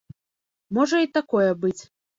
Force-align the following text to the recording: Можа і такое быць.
Можа 0.79 1.05
і 1.07 1.13
такое 1.21 1.47
быць. 1.65 1.81